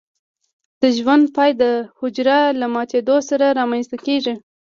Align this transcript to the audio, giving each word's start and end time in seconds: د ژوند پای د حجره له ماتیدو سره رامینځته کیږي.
د 0.81 0.83
ژوند 0.97 1.25
پای 1.35 1.51
د 1.61 1.63
حجره 1.99 2.37
له 2.59 2.67
ماتیدو 2.73 3.17
سره 3.29 3.45
رامینځته 3.59 3.97
کیږي. 4.05 4.33